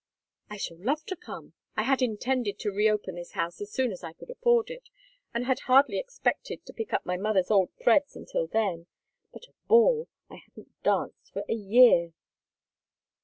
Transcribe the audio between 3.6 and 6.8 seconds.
as soon as I could afford it, and had hardly expected to